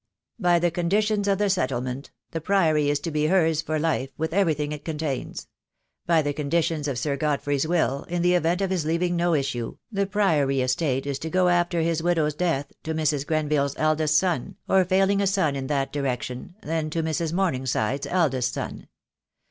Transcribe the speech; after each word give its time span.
"By 0.39 0.57
the 0.57 0.71
conditions 0.71 1.27
of 1.27 1.37
the 1.37 1.47
settlement, 1.47 2.09
the 2.31 2.41
Priory 2.41 2.89
is 2.89 2.99
to 3.01 3.11
be 3.11 3.27
hers 3.27 3.61
for 3.61 3.73
her 3.73 3.79
life, 3.79 4.09
with 4.17 4.33
everything 4.33 4.71
it 4.71 4.83
contains. 4.83 5.47
By 6.07 6.23
the 6.23 6.33
conditions 6.33 6.87
of 6.87 6.97
Sir 6.97 7.15
Godfrey's 7.15 7.67
will, 7.67 8.05
in 8.05 8.23
the 8.23 8.33
event 8.33 8.61
of 8.61 8.71
his 8.71 8.83
leav 8.83 9.03
ing 9.03 9.15
no 9.15 9.35
issue, 9.35 9.77
the 9.91 10.07
Priory 10.07 10.61
estate 10.61 11.05
is 11.05 11.19
to 11.19 11.29
go 11.29 11.49
after 11.49 11.81
his 11.81 12.01
widow's 12.01 12.33
death 12.33 12.71
to 12.81 12.95
Mrs. 12.95 13.27
Grenville's 13.27 13.77
eldest 13.77 14.17
son, 14.17 14.55
or 14.67 14.83
failing 14.85 15.21
a 15.21 15.27
son 15.27 15.55
in 15.55 15.67
that 15.67 15.93
direction, 15.93 16.55
then 16.63 16.89
to 16.89 17.03
Mrs. 17.03 17.31
Morningside's 17.31 18.07
eldest 18.09 18.55
son. 18.55 18.87